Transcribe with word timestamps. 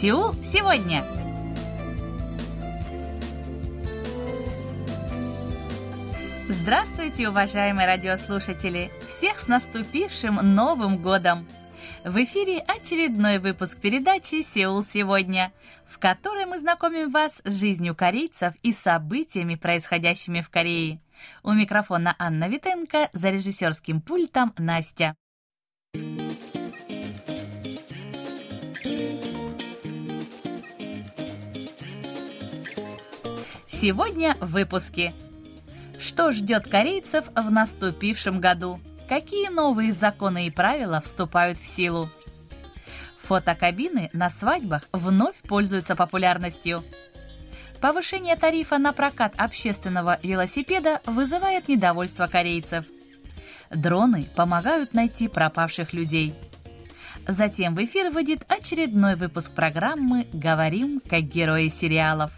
Сеул 0.00 0.32
сегодня. 0.32 1.04
Здравствуйте, 6.48 7.28
уважаемые 7.28 7.86
радиослушатели! 7.86 8.90
Всех 9.06 9.38
с 9.38 9.46
наступившим 9.46 10.36
Новым 10.54 10.96
годом! 10.96 11.46
В 12.02 12.16
эфире 12.24 12.60
очередной 12.60 13.40
выпуск 13.40 13.76
передачи 13.76 14.40
«Сеул 14.40 14.82
сегодня», 14.82 15.52
в 15.86 15.98
которой 15.98 16.46
мы 16.46 16.58
знакомим 16.58 17.10
вас 17.10 17.42
с 17.44 17.60
жизнью 17.60 17.94
корейцев 17.94 18.54
и 18.62 18.72
событиями, 18.72 19.56
происходящими 19.56 20.40
в 20.40 20.48
Корее. 20.48 21.02
У 21.42 21.52
микрофона 21.52 22.16
Анна 22.18 22.48
Витенко, 22.48 23.10
за 23.12 23.28
режиссерским 23.28 24.00
пультом 24.00 24.54
Настя. 24.56 25.14
Сегодня 33.80 34.36
в 34.42 34.50
выпуске. 34.50 35.14
Что 35.98 36.32
ждет 36.32 36.68
корейцев 36.68 37.24
в 37.34 37.50
наступившем 37.50 38.38
году? 38.38 38.78
Какие 39.08 39.48
новые 39.48 39.94
законы 39.94 40.48
и 40.48 40.50
правила 40.50 41.00
вступают 41.00 41.58
в 41.58 41.64
силу? 41.64 42.10
Фотокабины 43.22 44.10
на 44.12 44.28
свадьбах 44.28 44.82
вновь 44.92 45.36
пользуются 45.36 45.96
популярностью. 45.96 46.84
Повышение 47.80 48.36
тарифа 48.36 48.76
на 48.76 48.92
прокат 48.92 49.32
общественного 49.38 50.18
велосипеда 50.22 51.00
вызывает 51.06 51.66
недовольство 51.68 52.26
корейцев. 52.26 52.84
Дроны 53.70 54.28
помогают 54.36 54.92
найти 54.92 55.26
пропавших 55.26 55.94
людей. 55.94 56.34
Затем 57.26 57.74
в 57.74 57.82
эфир 57.82 58.10
выйдет 58.10 58.44
очередной 58.46 59.16
выпуск 59.16 59.52
программы 59.52 60.26
«Говорим 60.34 61.00
как 61.08 61.22
герои 61.22 61.68
сериалов». 61.68 62.30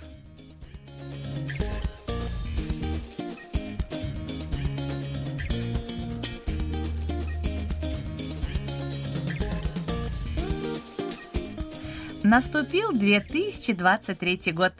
Наступил 12.32 12.92
2023 12.92 14.52
год, 14.52 14.72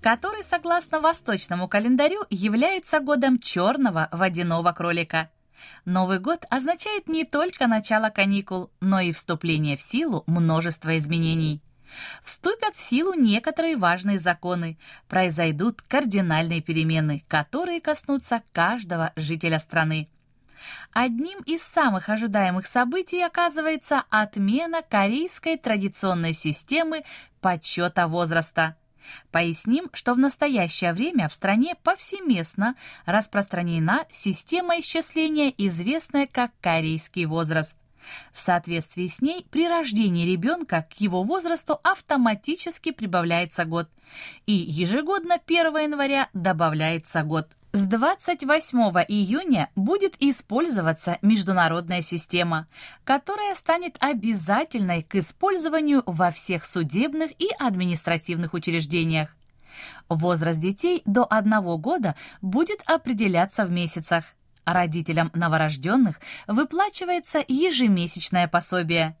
который, 0.00 0.44
согласно 0.44 1.00
восточному 1.00 1.66
календарю, 1.66 2.22
является 2.30 3.00
годом 3.00 3.40
черного 3.40 4.08
водяного 4.12 4.70
кролика. 4.70 5.28
Новый 5.84 6.20
год 6.20 6.44
означает 6.50 7.08
не 7.08 7.24
только 7.24 7.66
начало 7.66 8.10
каникул, 8.10 8.70
но 8.78 9.00
и 9.00 9.10
вступление 9.10 9.76
в 9.76 9.82
силу 9.82 10.22
множества 10.28 10.96
изменений. 10.98 11.60
Вступят 12.22 12.76
в 12.76 12.80
силу 12.80 13.12
некоторые 13.14 13.76
важные 13.76 14.20
законы, 14.20 14.78
произойдут 15.08 15.82
кардинальные 15.82 16.62
перемены, 16.62 17.24
которые 17.26 17.80
коснутся 17.80 18.44
каждого 18.52 19.12
жителя 19.16 19.58
страны. 19.58 20.08
Одним 20.92 21.40
из 21.40 21.62
самых 21.62 22.08
ожидаемых 22.08 22.66
событий 22.66 23.22
оказывается 23.22 24.04
отмена 24.10 24.82
корейской 24.82 25.56
традиционной 25.56 26.32
системы 26.32 27.04
подсчета 27.40 28.08
возраста. 28.08 28.76
Поясним, 29.30 29.90
что 29.92 30.14
в 30.14 30.18
настоящее 30.18 30.92
время 30.92 31.28
в 31.28 31.32
стране 31.32 31.74
повсеместно 31.82 32.76
распространена 33.06 34.06
система 34.10 34.80
исчисления, 34.80 35.52
известная 35.56 36.26
как 36.26 36.52
корейский 36.60 37.24
возраст. 37.24 37.76
В 38.32 38.40
соответствии 38.40 39.06
с 39.06 39.20
ней 39.20 39.46
при 39.50 39.68
рождении 39.68 40.30
ребенка 40.30 40.86
к 40.90 41.00
его 41.00 41.22
возрасту 41.22 41.78
автоматически 41.82 42.92
прибавляется 42.92 43.64
год, 43.64 43.88
и 44.46 44.52
ежегодно 44.52 45.38
1 45.44 45.76
января 45.76 46.28
добавляется 46.32 47.22
год. 47.22 47.48
С 47.72 47.86
28 47.86 48.78
июня 49.06 49.70
будет 49.76 50.16
использоваться 50.18 51.18
международная 51.22 52.02
система, 52.02 52.66
которая 53.04 53.54
станет 53.54 53.96
обязательной 54.00 55.02
к 55.02 55.14
использованию 55.14 56.02
во 56.04 56.32
всех 56.32 56.64
судебных 56.64 57.30
и 57.38 57.48
административных 57.60 58.54
учреждениях. 58.54 59.36
Возраст 60.08 60.58
детей 60.58 61.02
до 61.04 61.24
одного 61.24 61.78
года 61.78 62.16
будет 62.42 62.82
определяться 62.86 63.64
в 63.64 63.70
месяцах. 63.70 64.24
Родителям 64.64 65.30
новорожденных 65.34 66.20
выплачивается 66.48 67.38
ежемесячное 67.46 68.48
пособие. 68.48 69.16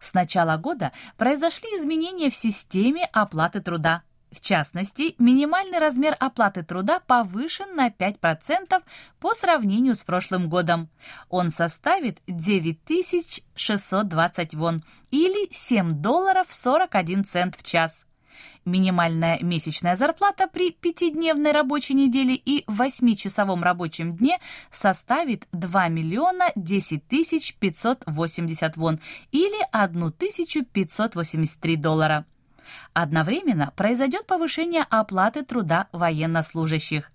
С 0.00 0.14
начала 0.14 0.56
года 0.56 0.90
произошли 1.16 1.68
изменения 1.78 2.30
в 2.30 2.34
системе 2.34 3.08
оплаты 3.12 3.60
труда. 3.60 4.02
В 4.34 4.40
частности, 4.40 5.14
минимальный 5.18 5.78
размер 5.78 6.16
оплаты 6.18 6.64
труда 6.64 6.98
повышен 6.98 7.76
на 7.76 7.88
5% 7.88 8.82
по 9.20 9.32
сравнению 9.32 9.94
с 9.94 10.02
прошлым 10.02 10.48
годом. 10.48 10.90
Он 11.28 11.50
составит 11.50 12.18
9620 12.26 14.54
вон 14.54 14.82
или 15.12 15.48
7 15.52 16.00
долларов 16.00 16.48
41 16.50 17.24
цент 17.24 17.54
в 17.56 17.62
час. 17.62 18.04
Минимальная 18.64 19.38
месячная 19.40 19.94
зарплата 19.94 20.48
при 20.48 20.72
пятидневной 20.72 21.52
рабочей 21.52 21.94
неделе 21.94 22.34
и 22.34 22.64
восьмичасовом 22.66 23.62
рабочем 23.62 24.16
дне 24.16 24.40
составит 24.72 25.46
2 25.52 25.86
миллиона 25.88 26.50
10 26.56 27.06
тысяч 27.06 27.54
580 27.54 28.76
вон 28.76 28.98
или 29.30 29.64
1583 29.70 31.76
доллара. 31.76 32.26
Одновременно 32.92 33.72
произойдет 33.76 34.26
повышение 34.26 34.86
оплаты 34.88 35.44
труда 35.44 35.88
военнослужащих. 35.92 37.10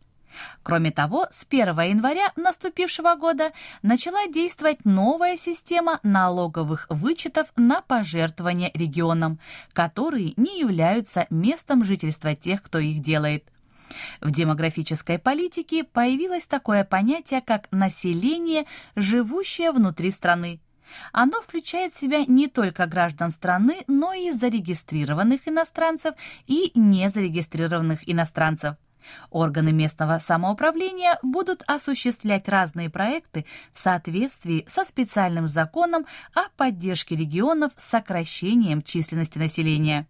Кроме 0.64 0.92
того, 0.92 1.28
с 1.31 1.46
1 1.50 1.68
января 1.81 2.31
наступившего 2.36 3.16
года 3.16 3.52
начала 3.81 4.28
действовать 4.28 4.86
новая 4.86 5.38
система 5.38 6.00
налоговых 6.03 6.86
вычетов 6.90 7.48
на 7.56 7.81
пожертвования 7.81 8.72
регионам, 8.74 9.40
которые 9.74 10.34
не 10.38 10.59
являются 10.59 11.25
местом 11.30 11.84
жительства 11.84 12.36
тех, 12.36 12.62
кто 12.62 12.78
их 12.80 13.02
делает. 13.02 13.46
В 14.22 14.30
демографической 14.30 15.18
политике 15.18 15.84
появилось 15.84 16.46
такое 16.46 16.84
понятие, 16.84 17.42
как 17.42 17.68
население, 17.72 18.66
живущее 18.96 19.72
внутри 19.72 20.12
страны. 20.12 20.59
Оно 21.11 21.41
включает 21.41 21.94
в 21.94 21.97
себя 21.97 22.25
не 22.25 22.47
только 22.47 22.85
граждан 22.85 23.31
страны, 23.31 23.83
но 23.88 24.13
и 24.13 24.31
зарегистрированных 24.31 25.47
иностранцев 25.47 26.16
и 26.47 26.72
незарегистрированных 26.75 28.07
иностранцев. 28.09 28.75
Органы 29.29 29.72
местного 29.72 30.19
самоуправления 30.19 31.17
будут 31.23 31.63
осуществлять 31.67 32.47
разные 32.47 32.89
проекты 32.89 33.45
в 33.73 33.79
соответствии 33.79 34.66
со 34.67 34.83
специальным 34.83 35.47
законом 35.47 36.05
о 36.33 36.50
поддержке 36.57 37.16
регионов 37.16 37.71
с 37.77 37.85
сокращением 37.85 38.81
численности 38.81 39.38
населения. 39.38 40.07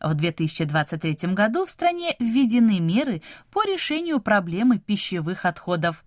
В 0.00 0.14
2023 0.14 1.32
году 1.34 1.66
в 1.66 1.70
стране 1.70 2.14
введены 2.18 2.80
меры 2.80 3.22
по 3.50 3.64
решению 3.64 4.20
проблемы 4.20 4.78
пищевых 4.78 5.44
отходов. 5.44 6.04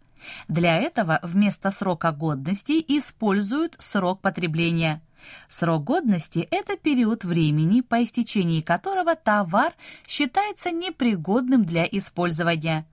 Для 0.47 0.77
этого 0.77 1.19
вместо 1.23 1.71
срока 1.71 2.11
годности 2.11 2.83
используют 2.87 3.75
срок 3.79 4.21
потребления. 4.21 5.01
Срок 5.47 5.83
годности– 5.83 6.47
это 6.51 6.75
период 6.75 7.23
времени, 7.23 7.81
по 7.81 8.03
истечении 8.03 8.61
которого 8.61 9.15
товар 9.15 9.73
считается 10.07 10.71
непригодным 10.71 11.63
для 11.63 11.85
использования. 11.85 12.85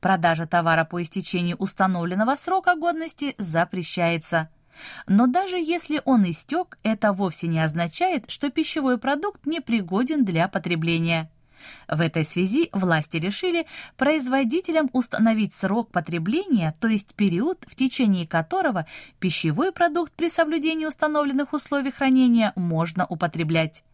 Продажа 0.00 0.46
товара 0.46 0.84
по 0.84 1.02
истечении 1.02 1.56
установленного 1.58 2.36
срока 2.36 2.76
годности 2.76 3.34
запрещается. 3.38 4.50
Но 5.06 5.26
даже 5.26 5.58
если 5.58 6.00
он 6.04 6.28
истек, 6.30 6.78
это 6.82 7.12
вовсе 7.12 7.46
не 7.48 7.60
означает, 7.60 8.30
что 8.30 8.50
пищевой 8.50 8.98
продукт 8.98 9.46
непригоден 9.46 10.24
для 10.24 10.48
потребления. 10.48 11.30
В 11.88 12.00
этой 12.00 12.24
связи 12.24 12.68
власти 12.72 13.16
решили 13.16 13.66
производителям 13.96 14.90
установить 14.92 15.54
срок 15.54 15.90
потребления, 15.90 16.74
то 16.80 16.88
есть 16.88 17.14
период, 17.14 17.64
в 17.66 17.76
течение 17.76 18.26
которого 18.26 18.86
пищевой 19.18 19.72
продукт 19.72 20.12
при 20.12 20.28
соблюдении 20.28 20.86
установленных 20.86 21.52
условий 21.52 21.90
хранения 21.90 22.52
можно 22.56 23.06
употреблять. 23.06 23.84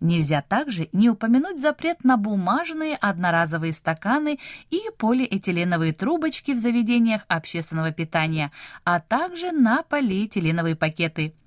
Нельзя 0.00 0.42
также 0.42 0.88
не 0.92 1.10
упомянуть 1.10 1.60
запрет 1.60 2.02
на 2.04 2.16
бумажные 2.16 2.96
одноразовые 2.96 3.72
стаканы 3.72 4.38
и 4.70 4.80
полиэтиленовые 4.96 5.92
трубочки 5.92 6.52
в 6.52 6.58
заведениях 6.58 7.22
общественного 7.28 7.92
питания, 7.92 8.50
а 8.84 9.00
также 9.00 9.52
на 9.52 9.82
полиэтиленовые 9.82 10.76
пакеты– 10.76 11.34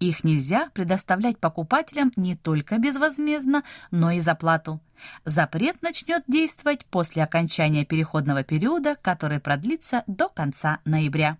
их 0.00 0.24
нельзя 0.24 0.70
предоставлять 0.74 1.38
покупателям 1.38 2.12
не 2.16 2.34
только 2.34 2.78
безвозмездно, 2.78 3.62
но 3.90 4.10
и 4.10 4.20
за 4.20 4.34
плату. 4.34 4.80
Запрет 5.24 5.82
начнет 5.82 6.24
действовать 6.26 6.84
после 6.86 7.22
окончания 7.22 7.84
переходного 7.84 8.42
периода, 8.42 8.96
который 9.00 9.40
продлится 9.40 10.02
до 10.06 10.28
конца 10.28 10.80
ноября. 10.84 11.38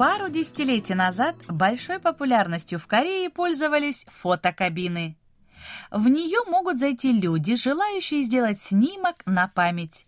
Пару 0.00 0.30
десятилетий 0.30 0.94
назад 0.94 1.36
большой 1.46 1.98
популярностью 1.98 2.78
в 2.78 2.86
Корее 2.86 3.28
пользовались 3.28 4.06
фотокабины. 4.08 5.18
В 5.90 6.08
нее 6.08 6.38
могут 6.48 6.78
зайти 6.78 7.12
люди, 7.12 7.54
желающие 7.54 8.22
сделать 8.22 8.62
снимок 8.62 9.16
на 9.26 9.48
память. 9.48 10.06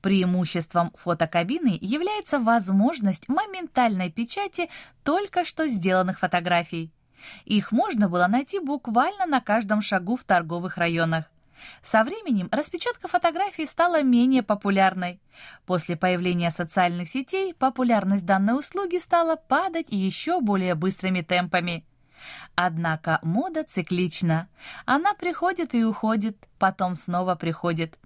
Преимуществом 0.00 0.90
фотокабины 0.94 1.76
является 1.82 2.38
возможность 2.38 3.28
моментальной 3.28 4.10
печати 4.10 4.70
только 5.04 5.44
что 5.44 5.68
сделанных 5.68 6.20
фотографий. 6.20 6.90
Их 7.44 7.72
можно 7.72 8.08
было 8.08 8.28
найти 8.28 8.58
буквально 8.58 9.26
на 9.26 9.42
каждом 9.42 9.82
шагу 9.82 10.16
в 10.16 10.24
торговых 10.24 10.78
районах. 10.78 11.26
Со 11.82 12.04
временем 12.04 12.48
распечатка 12.52 13.08
фотографий 13.08 13.66
стала 13.66 14.02
менее 14.02 14.42
популярной. 14.42 15.20
После 15.64 15.96
появления 15.96 16.50
социальных 16.50 17.08
сетей 17.08 17.54
популярность 17.54 18.26
данной 18.26 18.58
услуги 18.58 18.98
стала 18.98 19.36
падать 19.36 19.86
еще 19.90 20.40
более 20.40 20.74
быстрыми 20.74 21.22
темпами. 21.22 21.84
Однако 22.54 23.18
мода 23.22 23.64
циклична. 23.64 24.48
Она 24.84 25.14
приходит 25.14 25.74
и 25.74 25.84
уходит, 25.84 26.36
потом 26.58 26.94
снова 26.94 27.34
приходит. 27.34 27.98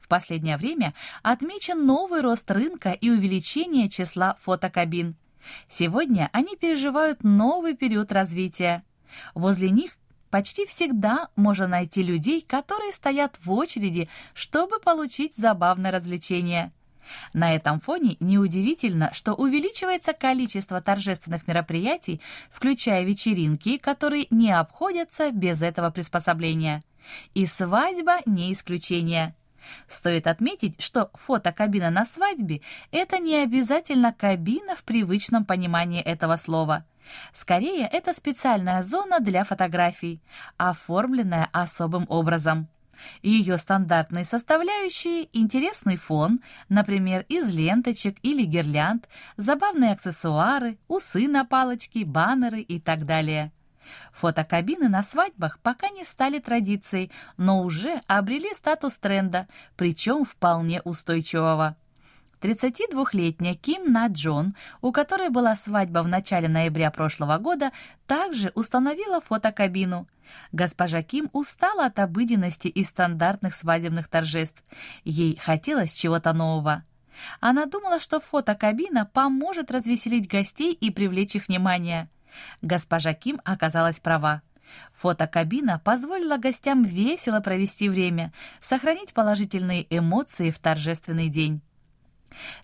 В 0.00 0.08
последнее 0.08 0.56
время 0.56 0.94
отмечен 1.22 1.84
новый 1.84 2.20
рост 2.20 2.48
рынка 2.50 2.90
и 2.92 3.10
увеличение 3.10 3.88
числа 3.88 4.36
фотокабин. 4.40 5.16
Сегодня 5.68 6.30
они 6.32 6.56
переживают 6.56 7.24
новый 7.24 7.74
период 7.74 8.12
развития. 8.12 8.84
Возле 9.34 9.70
них 9.70 9.96
почти 10.30 10.66
всегда 10.66 11.28
можно 11.36 11.66
найти 11.66 12.02
людей, 12.02 12.40
которые 12.40 12.92
стоят 12.92 13.36
в 13.44 13.52
очереди, 13.52 14.08
чтобы 14.34 14.80
получить 14.80 15.36
забавное 15.36 15.90
развлечение. 15.90 16.72
На 17.32 17.54
этом 17.54 17.80
фоне 17.80 18.16
неудивительно, 18.20 19.12
что 19.12 19.34
увеличивается 19.34 20.12
количество 20.12 20.80
торжественных 20.80 21.46
мероприятий, 21.46 22.20
включая 22.50 23.04
вечеринки, 23.04 23.78
которые 23.78 24.26
не 24.30 24.50
обходятся 24.50 25.30
без 25.30 25.62
этого 25.62 25.90
приспособления. 25.90 26.82
И 27.34 27.46
свадьба 27.46 28.18
не 28.26 28.52
исключение. 28.52 29.34
Стоит 29.88 30.26
отметить, 30.26 30.80
что 30.80 31.10
фотокабина 31.14 31.90
на 31.90 32.04
свадьбе– 32.04 32.62
это 32.92 33.18
не 33.18 33.36
обязательно 33.36 34.12
кабина 34.12 34.76
в 34.76 34.84
привычном 34.84 35.44
понимании 35.44 36.00
этого 36.00 36.36
слова. 36.36 36.84
Скорее, 37.32 37.86
это 37.86 38.12
специальная 38.12 38.82
зона 38.82 39.20
для 39.20 39.44
фотографий, 39.44 40.20
оформленная 40.56 41.48
особым 41.52 42.06
образом. 42.08 42.68
Ее 43.22 43.58
стандартные 43.58 44.24
составляющие– 44.24 45.28
интересный 45.32 45.96
фон, 45.96 46.40
например, 46.68 47.24
из 47.28 47.52
ленточек 47.52 48.16
или 48.22 48.44
гирлянд, 48.44 49.08
забавные 49.36 49.92
аксессуары, 49.92 50.78
усы 50.88 51.28
на 51.28 51.44
палочке, 51.44 52.04
баннеры 52.04 52.60
и 52.60 52.80
так 52.80 53.04
далее. 53.04 53.52
Фотокабины 54.12 54.88
на 54.88 55.02
свадьбах 55.02 55.58
пока 55.60 55.90
не 55.90 56.04
стали 56.04 56.38
традицией, 56.38 57.12
но 57.36 57.62
уже 57.62 58.00
обрели 58.06 58.52
статус 58.54 58.98
тренда, 58.98 59.46
причем 59.76 60.24
вполне 60.24 60.80
устойчивого. 60.82 61.76
32-летняя 62.40 63.54
Ким 63.54 63.92
На 63.92 64.08
Джон, 64.08 64.54
у 64.80 64.92
которой 64.92 65.30
была 65.30 65.56
свадьба 65.56 66.00
в 66.02 66.08
начале 66.08 66.48
ноября 66.48 66.90
прошлого 66.90 67.38
года, 67.38 67.72
также 68.06 68.52
установила 68.54 69.20
фотокабину. 69.20 70.06
Госпожа 70.52 71.02
Ким 71.02 71.30
устала 71.32 71.86
от 71.86 71.98
обыденности 71.98 72.68
и 72.68 72.84
стандартных 72.84 73.54
свадебных 73.54 74.08
торжеств. 74.08 74.62
Ей 75.04 75.36
хотелось 75.36 75.94
чего-то 75.94 76.32
нового. 76.32 76.84
Она 77.40 77.66
думала, 77.66 78.00
что 78.00 78.20
фотокабина 78.20 79.06
поможет 79.06 79.70
развеселить 79.70 80.28
гостей 80.28 80.72
и 80.72 80.90
привлечь 80.90 81.34
их 81.34 81.48
внимание. 81.48 82.08
Госпожа 82.60 83.14
Ким 83.14 83.40
оказалась 83.44 84.00
права. 84.00 84.42
Фотокабина 84.94 85.78
позволила 85.78 86.36
гостям 86.36 86.84
весело 86.84 87.40
провести 87.40 87.88
время, 87.88 88.32
сохранить 88.60 89.14
положительные 89.14 89.86
эмоции 89.90 90.50
в 90.50 90.58
торжественный 90.58 91.28
день. 91.28 91.62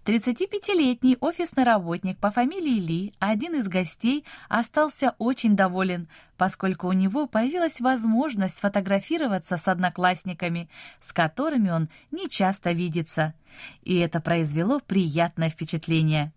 35-летний 0.05 1.17
офисный 1.21 1.65
работник 1.65 2.19
по 2.19 2.31
фамилии 2.31 2.81
Ли, 2.81 3.15
один 3.19 3.55
из 3.55 3.69
гостей, 3.69 4.25
остался 4.49 5.15
очень 5.19 5.57
доволен, 5.57 6.09
поскольку 6.37 6.89
у 6.89 6.93
него 6.93 7.27
появилась 7.27 7.81
возможность 7.81 8.59
сфотографироваться 8.59 9.57
с 9.57 9.69
одноклассниками, 9.69 10.69
с 11.01 11.13
которыми 11.13 11.71
он 11.71 11.89
не 12.11 12.29
часто 12.29 12.73
видится. 12.73 13.35
И 13.83 13.97
это 13.97 14.21
произвело 14.21 14.81
приятное 14.81 15.51
впечатление. 15.51 16.33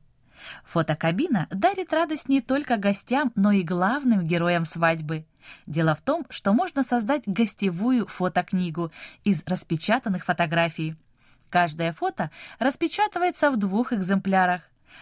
Фотокабина 0.66 1.48
дарит 1.50 1.94
радость 1.94 2.30
не 2.30 2.42
только 2.42 2.78
гостям, 2.78 3.32
но 3.36 3.52
и 3.52 3.64
главным 3.64 4.26
героям 4.26 4.66
свадьбы. 4.66 5.26
Дело 5.66 5.96
в 5.96 6.02
том, 6.02 6.26
что 6.30 6.54
можно 6.54 6.84
создать 6.84 7.24
гостевую 7.26 8.08
фотокнигу 8.08 8.92
из 9.24 9.44
распечатанных 9.46 10.26
фотографий. 10.26 10.96
Каждое 11.50 11.94
фото 11.94 12.32
распечатывается 12.60 13.52
в 13.52 13.58
двух 13.58 13.94
экземплярах. 13.94 14.62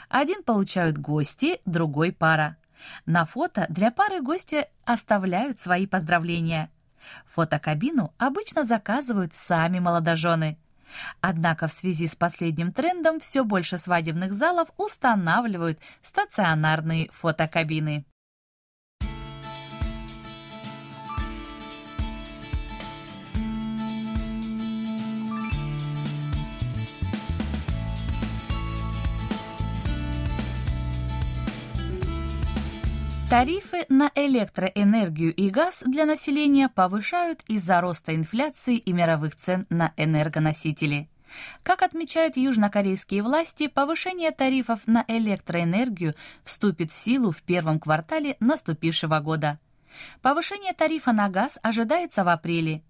Один 0.09 0.43
получают 0.43 0.97
гости, 0.97 1.59
другой 1.65 2.11
пара. 2.11 2.57
На 3.05 3.25
фото 3.25 3.65
для 3.69 3.91
пары 3.91 4.21
гости 4.21 4.67
оставляют 4.85 5.59
свои 5.59 5.87
поздравления. 5.87 6.69
Фотокабину 7.27 8.13
обычно 8.17 8.63
заказывают 8.63 9.33
сами 9.33 9.79
молодожены. 9.79 10.57
Однако 11.21 11.67
в 11.67 11.73
связи 11.73 12.07
с 12.07 12.15
последним 12.15 12.71
трендом 12.71 13.19
все 13.19 13.43
больше 13.43 13.77
свадебных 13.77 14.33
залов 14.33 14.69
устанавливают 14.77 15.79
стационарные 16.01 17.09
фотокабины. 17.11 18.05
Тарифы 33.33 33.87
на 33.89 34.11
электроэнергию 34.13 35.33
и 35.33 35.49
газ 35.49 35.81
для 35.87 36.05
населения 36.05 36.69
повышают 36.69 37.41
из-за 37.47 37.81
роста 37.81 38.13
инфляции 38.13 38.77
и 38.77 38.93
мировых 38.93 39.35
цен 39.35 39.65
на 39.71 39.91
энергоносители. 39.97 41.09
Как 41.63 41.81
отмечают 41.81 42.37
южнокорейские 42.37 43.23
власти, 43.23 43.65
повышение 43.65 44.29
тарифов 44.29 44.81
на 44.85 45.03
электроэнергию 45.07 46.13
вступит 46.43 46.91
в 46.91 46.95
силу 46.95 47.31
в 47.31 47.41
первом 47.41 47.79
квартале 47.79 48.37
наступившего 48.39 49.19
года. 49.19 49.57
Повышение 50.21 50.73
тарифа 50.73 51.11
на 51.11 51.27
газ 51.27 51.57
ожидается 51.63 52.23
в 52.23 52.27
апреле. 52.27 52.83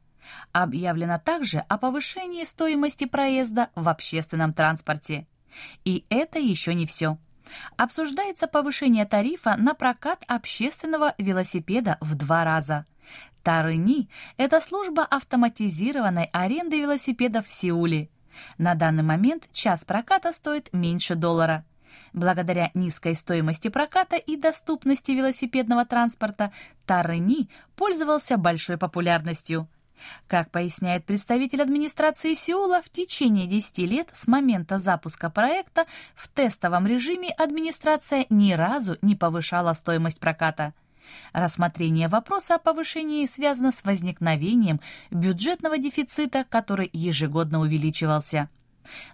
Объявлено 0.51 1.21
также 1.23 1.59
о 1.59 1.77
повышении 1.77 2.43
стоимости 2.43 3.05
проезда 3.05 3.69
в 3.75 3.87
общественном 3.87 4.51
транспорте. 4.51 5.25
И 5.85 6.03
это 6.09 6.37
еще 6.37 6.73
не 6.73 6.85
все 6.85 7.17
обсуждается 7.77 8.47
повышение 8.47 9.05
тарифа 9.05 9.55
на 9.57 9.73
прокат 9.73 10.23
общественного 10.27 11.13
велосипеда 11.17 11.97
в 12.01 12.15
два 12.15 12.43
раза. 12.43 12.85
Тарыни– 13.43 14.09
это 14.37 14.59
служба 14.61 15.03
автоматизированной 15.03 16.29
аренды 16.31 16.79
велосипедов 16.79 17.47
в 17.47 17.51
Сеуле. 17.51 18.09
На 18.57 18.73
данный 18.73 19.03
момент 19.03 19.49
час 19.51 19.83
проката 19.83 20.31
стоит 20.31 20.71
меньше 20.71 21.15
доллара. 21.15 21.65
Благодаря 22.13 22.71
низкой 22.73 23.15
стоимости 23.15 23.67
проката 23.67 24.15
и 24.15 24.37
доступности 24.37 25.11
велосипедного 25.11 25.85
транспорта 25.85 26.51
Тарыни 26.85 27.49
пользовался 27.75 28.37
большой 28.37 28.77
популярностью– 28.77 29.67
как 30.27 30.51
поясняет 30.51 31.05
представитель 31.05 31.61
администрации 31.61 32.33
Сеула, 32.33 32.81
в 32.81 32.89
течение 32.89 33.47
10 33.47 33.77
лет 33.79 34.09
с 34.11 34.27
момента 34.27 34.77
запуска 34.77 35.29
проекта 35.29 35.85
в 36.15 36.27
тестовом 36.27 36.87
режиме 36.87 37.29
администрация 37.29 38.25
ни 38.29 38.53
разу 38.53 38.97
не 39.01 39.15
повышала 39.15 39.73
стоимость 39.73 40.19
проката. 40.19 40.73
Рассмотрение 41.33 42.07
вопроса 42.07 42.55
о 42.55 42.59
повышении 42.59 43.25
связано 43.25 43.71
с 43.71 43.83
возникновением 43.83 44.79
бюджетного 45.11 45.77
дефицита, 45.77 46.45
который 46.47 46.89
ежегодно 46.93 47.59
увеличивался. 47.59 48.49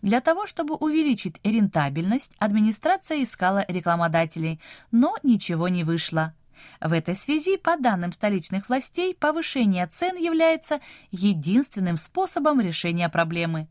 Для 0.01 0.21
того, 0.21 0.47
чтобы 0.47 0.75
увеличить 0.75 1.39
рентабельность, 1.43 2.31
администрация 2.39 3.23
искала 3.23 3.65
рекламодателей, 3.67 4.59
но 4.91 5.15
ничего 5.23 5.67
не 5.67 5.83
вышло. 5.83 6.33
В 6.81 6.93
этой 6.93 7.15
связи, 7.15 7.57
по 7.57 7.77
данным 7.77 8.11
столичных 8.11 8.69
властей, 8.69 9.15
повышение 9.15 9.85
цен 9.87 10.15
является 10.15 10.79
единственным 11.11 11.97
способом 11.97 12.61
решения 12.61 13.09
проблемы. 13.09 13.67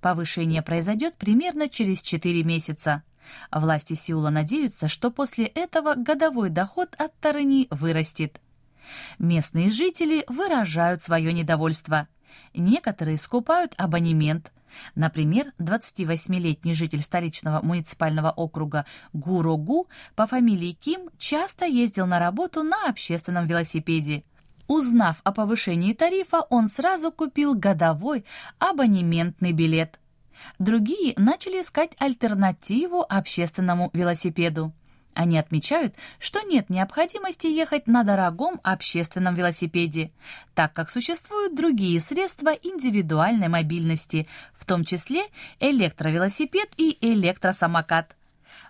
Повышение 0.00 0.62
произойдет 0.62 1.16
примерно 1.16 1.68
через 1.68 2.02
4 2.02 2.42
месяца. 2.42 3.02
Власти 3.52 3.94
Сеула 3.94 4.30
надеются, 4.30 4.88
что 4.88 5.10
после 5.10 5.46
этого 5.46 5.94
годовой 5.94 6.50
доход 6.50 6.94
от 6.98 7.16
Тарыни 7.20 7.68
вырастет. 7.70 8.40
Местные 9.18 9.70
жители 9.70 10.24
выражают 10.26 11.02
свое 11.02 11.32
недовольство. 11.32 12.08
Некоторые 12.54 13.18
скупают 13.18 13.74
абонемент, 13.76 14.52
Например, 14.94 15.52
28-летний 15.58 16.74
житель 16.74 17.02
столичного 17.02 17.60
муниципального 17.62 18.30
округа 18.30 18.86
Гурогу 19.12 19.88
по 20.14 20.26
фамилии 20.26 20.72
Ким 20.72 21.10
часто 21.18 21.66
ездил 21.66 22.06
на 22.06 22.18
работу 22.18 22.62
на 22.62 22.88
общественном 22.88 23.46
велосипеде. 23.46 24.24
Узнав 24.68 25.20
о 25.24 25.32
повышении 25.32 25.92
тарифа, 25.92 26.40
он 26.48 26.66
сразу 26.68 27.12
купил 27.12 27.54
годовой 27.54 28.24
абонементный 28.58 29.52
билет. 29.52 29.98
Другие 30.58 31.14
начали 31.16 31.60
искать 31.60 31.92
альтернативу 31.98 33.04
общественному 33.08 33.90
велосипеду. 33.92 34.72
Они 35.14 35.38
отмечают, 35.38 35.94
что 36.18 36.40
нет 36.40 36.70
необходимости 36.70 37.46
ехать 37.46 37.86
на 37.86 38.02
дорогом 38.02 38.60
общественном 38.62 39.34
велосипеде, 39.34 40.10
так 40.54 40.72
как 40.72 40.88
существуют 40.88 41.54
другие 41.54 42.00
средства 42.00 42.50
индивидуальной 42.50 43.48
мобильности, 43.48 44.26
в 44.54 44.64
том 44.64 44.84
числе 44.84 45.24
электровелосипед 45.60 46.70
и 46.78 46.96
электросамокат. 47.00 48.16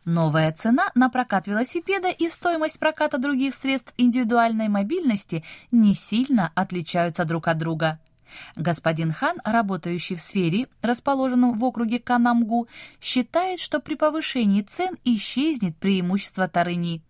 Новая 0.04 0.50
цена 0.52 0.90
на 0.96 1.08
прокат 1.10 1.46
велосипеда 1.46 2.08
и 2.08 2.28
стоимость 2.28 2.78
проката 2.80 3.18
других 3.18 3.54
средств 3.54 3.94
индивидуальной 3.96 4.68
мобильности 4.68 5.44
не 5.70 5.94
сильно 5.94 6.50
отличаются 6.56 7.24
друг 7.24 7.46
от 7.46 7.58
друга. 7.58 8.00
Господин 8.56 9.12
Хан, 9.12 9.38
работающий 9.44 10.16
в 10.16 10.20
сфере, 10.20 10.68
расположенном 10.82 11.58
в 11.58 11.64
округе 11.64 11.98
Канамгу, 11.98 12.68
считает, 13.00 13.60
что 13.60 13.80
при 13.80 13.94
повышении 13.94 14.62
цен 14.62 14.96
исчезнет 15.04 15.76
преимущество 15.76 16.48
Тарыни. 16.48 17.02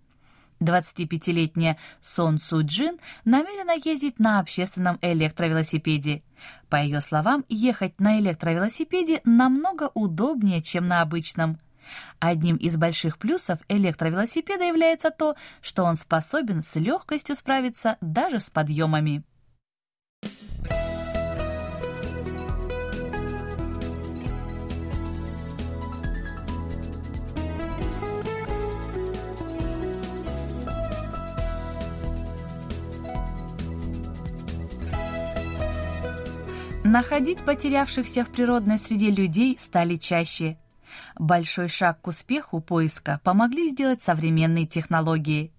25-летняя 0.63 1.77
Сон 2.03 2.39
Суджин 2.39 2.99
намерена 3.25 3.75
ездить 3.85 4.19
на 4.19 4.39
общественном 4.39 4.99
электровелосипеде. 5.03 6.23
По 6.69 6.77
ее 6.77 7.01
словам, 7.01 7.45
ехать 7.49 8.01
на 8.01 8.19
электровелосипеде 8.19 9.21
намного 9.25 9.91
удобнее, 9.95 10.63
чем 10.63 10.87
на 10.87 11.03
обычном. 11.03 11.59
Одним 12.21 12.57
из 12.57 12.77
больших 12.77 13.19
плюсов 13.19 13.59
электровелосипеда 13.69 14.65
является 14.65 15.11
то, 15.11 15.35
что 15.61 15.85
он 15.85 15.97
способен 15.97 16.63
с 16.63 16.77
легкостью 16.77 17.35
справиться 17.35 17.97
даже 18.01 18.41
с 18.41 18.51
подъемами. 18.51 19.25
Находить 36.93 37.39
потерявшихся 37.39 38.23
в 38.23 38.29
природной 38.29 38.77
среде 38.77 39.09
людей 39.09 39.57
стали 39.59 39.97
чаще. 39.97 40.59
Большой 41.19 41.69
шаг 41.69 42.03
к 42.03 42.07
успеху 42.07 42.61
поиска 42.61 43.19
помогли 43.25 43.71
сделать 43.71 44.03
современные 44.03 44.67
технологии. 44.67 45.55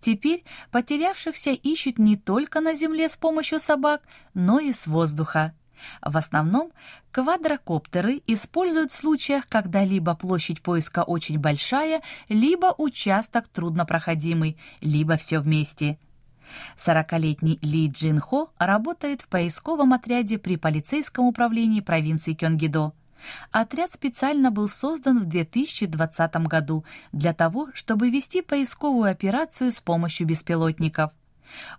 Теперь 0.00 0.44
потерявшихся 0.70 1.50
ищут 1.50 1.98
не 1.98 2.16
только 2.16 2.60
на 2.60 2.72
земле 2.72 3.08
с 3.08 3.16
помощью 3.16 3.58
собак, 3.58 4.02
но 4.32 4.60
и 4.60 4.72
с 4.72 4.86
воздуха. 4.86 5.54
В 6.02 6.16
основном 6.16 6.70
квадрокоптеры 7.10 8.22
используют 8.28 8.92
в 8.92 8.94
случаях, 8.94 9.48
когда 9.48 9.82
либо 9.82 10.14
площадь 10.14 10.62
поиска 10.62 11.02
очень 11.02 11.40
большая, 11.40 12.00
либо 12.28 12.72
участок 12.78 13.48
труднопроходимый, 13.48 14.56
либо 14.80 15.16
все 15.16 15.40
вместе– 15.40 15.98
Сорокалетний 16.76 17.58
Ли 17.62 17.88
Джин 17.88 18.20
Хо 18.20 18.50
работает 18.58 19.22
в 19.22 19.28
поисковом 19.28 19.92
отряде 19.92 20.38
при 20.38 20.56
полицейском 20.56 21.26
управлении 21.26 21.80
провинции 21.80 22.34
Кёнгидо. 22.34 22.92
Отряд 23.50 23.90
специально 23.90 24.50
был 24.50 24.68
создан 24.68 25.18
в 25.18 25.24
2020 25.24 26.36
году 26.46 26.84
для 27.12 27.32
того, 27.32 27.68
чтобы 27.74 28.10
вести 28.10 28.42
поисковую 28.42 29.10
операцию 29.10 29.72
с 29.72 29.80
помощью 29.80 30.26
беспилотников. 30.26 31.12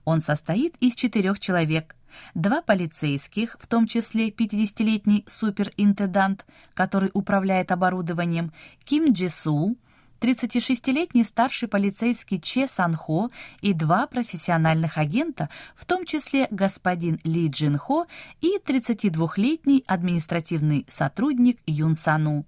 Он 0.06 0.20
состоит 0.20 0.76
из 0.80 0.96
четырех 0.96 1.40
человек. 1.40 1.96
Два 2.34 2.62
полицейских, 2.62 3.58
в 3.60 3.68
том 3.68 3.86
числе 3.86 4.30
50-летний 4.30 5.26
суперинтендант, 5.28 6.46
который 6.74 7.12
управляет 7.14 7.72
оборудованием, 7.72 8.52
Ким 8.86 9.12
Джи 9.12 9.30
Су, 9.30 9.78
36-летний 10.20 11.24
старший 11.24 11.68
полицейский 11.68 12.40
Че 12.40 12.68
Санхо 12.68 13.30
и 13.62 13.74
два 13.74 14.08
профессиональных 14.08 14.98
агента, 14.98 15.50
в 15.76 15.86
том 15.86 16.06
числе 16.06 16.48
господин 16.52 17.20
Ли 17.24 17.48
Джин 17.48 17.78
Хо 17.78 18.08
и 18.42 18.58
32-летний 18.66 19.84
административный 19.88 20.86
сотрудник 20.90 21.60
Юн 21.66 21.96
Сану. 21.96 22.46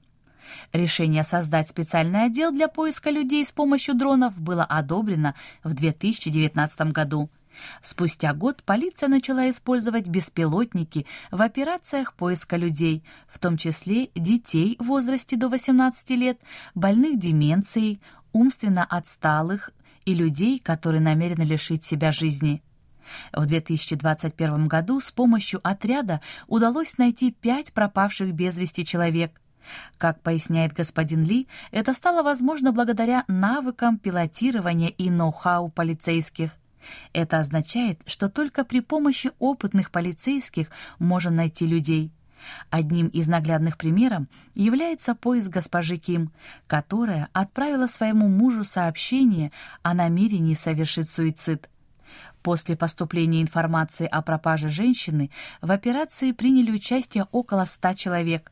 Решение 0.74 1.24
создать 1.24 1.70
специальный 1.70 2.26
отдел 2.26 2.52
для 2.52 2.68
поиска 2.68 3.10
людей 3.10 3.44
с 3.46 3.52
помощью 3.52 3.96
дронов 3.96 4.40
было 4.40 4.64
одобрено 4.64 5.36
в 5.64 5.74
2019 5.74 6.82
году. 6.92 7.30
Спустя 7.82 8.34
год 8.34 8.64
полиция 8.64 9.10
начала 9.10 9.50
использовать 9.50 10.08
беспилотники 10.08 11.06
в 11.32 11.42
операциях 11.42 12.14
поиска 12.14 12.56
людей, 12.56 13.04
в 13.28 13.40
том 13.40 13.58
числе 13.58 14.10
детей 14.16 14.76
в 14.80 14.86
возрасте 14.86 15.36
до 15.36 15.50
18 15.50 16.10
лет, 16.12 16.40
больных 16.76 17.20
деменцией, 17.20 18.02
умственно 18.32 18.86
отсталых 18.86 19.72
и 20.06 20.14
людей, 20.14 20.60
которые 20.60 21.02
намерены 21.02 21.44
лишить 21.44 21.84
себя 21.84 22.12
жизни. 22.12 22.62
В 23.34 23.46
2021 23.46 24.68
году 24.68 25.02
с 25.02 25.12
помощью 25.12 25.60
отряда 25.64 26.22
удалось 26.48 26.98
найти 26.98 27.32
пять 27.32 27.74
пропавших 27.74 28.34
без 28.34 28.58
вести 28.58 28.86
человек. 28.86 29.42
Как 29.98 30.22
поясняет 30.22 30.74
господин 30.74 31.24
Ли, 31.24 31.48
это 31.72 31.94
стало 31.94 32.24
возможно 32.24 32.72
благодаря 32.72 33.26
навыкам 33.28 33.98
пилотирования 33.98 34.90
и 34.90 35.10
ноу-хау 35.10 35.70
полицейских. 35.70 36.52
Это 37.14 37.40
означает, 37.40 38.00
что 38.06 38.30
только 38.30 38.64
при 38.64 38.80
помощи 38.82 39.32
опытных 39.40 39.92
полицейских 39.92 40.70
можно 41.00 41.32
найти 41.32 41.66
людей. 41.66 42.12
Одним 42.70 43.08
из 43.08 43.28
наглядных 43.28 43.78
примеров 43.78 44.24
является 44.56 45.16
поиск 45.16 45.50
госпожи 45.50 45.98
Ким, 45.98 46.32
которая 46.68 47.28
отправила 47.34 47.88
своему 47.88 48.28
мужу 48.28 48.64
сообщение 48.64 49.52
о 49.84 49.94
намерении 49.94 50.54
совершить 50.54 51.10
суицид. 51.10 51.70
После 52.42 52.78
поступления 52.78 53.42
информации 53.42 54.08
о 54.08 54.22
пропаже 54.22 54.70
женщины 54.70 55.30
в 55.62 55.72
операции 55.72 56.32
приняли 56.32 56.72
участие 56.72 57.28
около 57.32 57.66
ста 57.66 57.94
человек. 57.94 58.52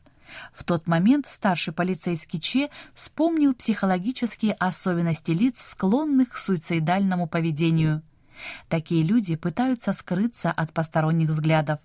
В 0.52 0.64
тот 0.64 0.86
момент 0.86 1.26
старший 1.26 1.72
полицейский 1.72 2.38
Че 2.38 2.68
вспомнил 2.94 3.54
психологические 3.54 4.52
особенности 4.52 5.30
лиц, 5.30 5.58
склонных 5.58 6.30
к 6.30 6.36
суицидальному 6.36 7.26
поведению. 7.26 8.02
Такие 8.68 9.02
люди 9.02 9.36
пытаются 9.36 9.92
скрыться 9.92 10.50
от 10.50 10.72
посторонних 10.72 11.28
взглядов. 11.28 11.80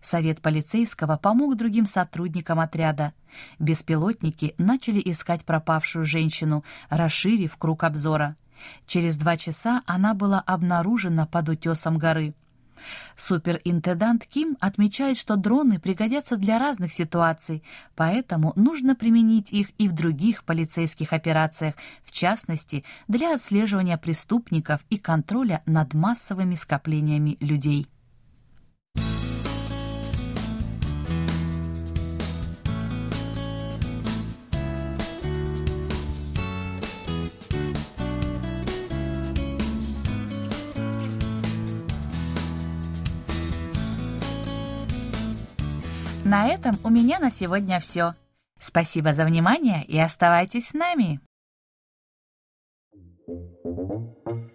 Совет 0.00 0.40
полицейского 0.40 1.16
помог 1.16 1.56
другим 1.56 1.86
сотрудникам 1.86 2.60
отряда. 2.60 3.12
Беспилотники 3.58 4.54
начали 4.58 5.00
искать 5.04 5.44
пропавшую 5.44 6.04
женщину, 6.04 6.64
расширив 6.88 7.56
круг 7.56 7.84
обзора. 7.84 8.36
Через 8.86 9.16
два 9.16 9.36
часа 9.36 9.82
она 9.86 10.14
была 10.14 10.40
обнаружена 10.40 11.26
под 11.26 11.48
утесом 11.50 11.98
горы. 11.98 12.34
Суперинтендант 13.16 14.26
Ким 14.26 14.56
отмечает, 14.60 15.18
что 15.18 15.36
дроны 15.36 15.78
пригодятся 15.78 16.36
для 16.36 16.58
разных 16.58 16.92
ситуаций, 16.92 17.62
поэтому 17.96 18.52
нужно 18.56 18.94
применить 18.94 19.52
их 19.52 19.70
и 19.78 19.88
в 19.88 19.92
других 19.92 20.44
полицейских 20.44 21.12
операциях, 21.12 21.74
в 22.04 22.12
частности, 22.12 22.84
для 23.08 23.34
отслеживания 23.34 23.98
преступников 23.98 24.84
и 24.90 24.98
контроля 24.98 25.62
над 25.66 25.94
массовыми 25.94 26.54
скоплениями 26.54 27.36
людей. 27.40 27.88
На 46.28 46.46
этом 46.46 46.78
у 46.84 46.90
меня 46.90 47.18
на 47.18 47.30
сегодня 47.30 47.80
все. 47.80 48.14
Спасибо 48.60 49.14
за 49.14 49.24
внимание 49.24 49.82
и 49.86 49.98
оставайтесь 49.98 50.68
с 50.68 50.74
нами. 50.74 51.20
Thank 53.64 54.26
you. 54.26 54.47